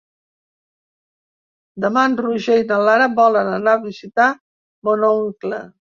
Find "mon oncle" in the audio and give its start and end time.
4.89-5.63